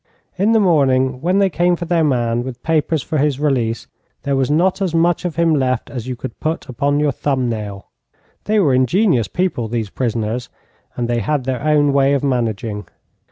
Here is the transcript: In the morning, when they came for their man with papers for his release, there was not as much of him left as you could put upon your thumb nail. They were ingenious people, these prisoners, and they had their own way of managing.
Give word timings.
In 0.35 0.51
the 0.53 0.59
morning, 0.59 1.21
when 1.21 1.37
they 1.37 1.51
came 1.51 1.75
for 1.75 1.85
their 1.85 2.03
man 2.03 2.43
with 2.43 2.63
papers 2.63 3.03
for 3.03 3.19
his 3.19 3.39
release, 3.39 3.85
there 4.23 4.35
was 4.35 4.49
not 4.49 4.81
as 4.81 4.95
much 4.95 5.25
of 5.25 5.35
him 5.35 5.53
left 5.53 5.91
as 5.91 6.07
you 6.07 6.15
could 6.15 6.39
put 6.39 6.67
upon 6.67 6.99
your 6.99 7.11
thumb 7.11 7.47
nail. 7.47 7.89
They 8.45 8.59
were 8.59 8.73
ingenious 8.73 9.27
people, 9.27 9.67
these 9.67 9.91
prisoners, 9.91 10.49
and 10.95 11.07
they 11.07 11.19
had 11.19 11.43
their 11.43 11.61
own 11.61 11.93
way 11.93 12.13
of 12.13 12.23
managing. 12.23 12.87